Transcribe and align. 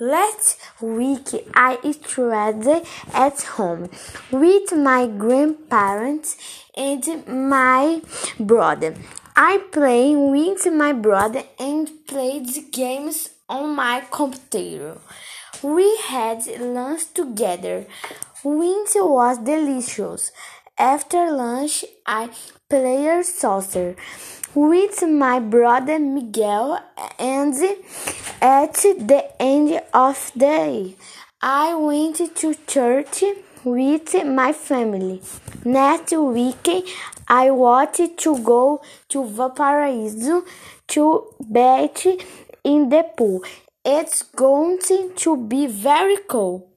Last 0.00 0.60
week 0.80 1.26
I 1.54 1.76
stayed 1.90 2.86
at 3.12 3.42
home 3.42 3.90
with 4.30 4.72
my 4.72 5.08
grandparents 5.08 6.36
and 6.76 7.26
my 7.26 8.02
brother. 8.38 8.94
I 9.34 9.58
played 9.72 10.16
with 10.16 10.72
my 10.72 10.92
brother 10.92 11.42
and 11.58 11.90
played 12.06 12.70
games 12.70 13.30
on 13.48 13.74
my 13.74 14.04
computer. 14.08 14.98
We 15.64 15.96
had 16.06 16.46
lunch 16.60 17.12
together. 17.12 17.86
Winter 18.44 19.04
was 19.04 19.38
delicious. 19.38 20.30
After 20.78 21.32
lunch, 21.32 21.84
I 22.06 22.30
played 22.70 23.24
soccer 23.24 23.96
with 24.54 25.02
my 25.02 25.40
brother 25.40 25.98
Miguel 25.98 26.78
and 27.18 27.52
at 28.40 28.74
the 28.74 29.24
end 29.40 29.82
of 29.92 30.30
the 30.34 30.38
day, 30.38 30.94
I 31.42 31.74
went 31.74 32.36
to 32.36 32.54
church 32.68 33.24
with 33.64 34.24
my 34.24 34.52
family. 34.52 35.20
Next 35.64 36.12
week, 36.12 36.68
I 37.26 37.50
wanted 37.50 38.16
to 38.18 38.38
go 38.38 38.80
to 39.08 39.24
Valparaiso 39.26 40.44
to 40.94 41.34
bathe 41.52 42.20
in 42.62 42.88
the 42.88 43.04
pool. 43.16 43.42
It's 43.84 44.22
going 44.22 44.78
to 45.16 45.36
be 45.36 45.66
very 45.66 46.18
cold. 46.18 46.68